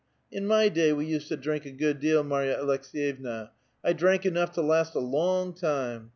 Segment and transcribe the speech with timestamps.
[0.31, 3.51] in my day we used to drink a good deal, Marya Aleks^yevna.
[3.83, 6.09] I drank enough to last a long time.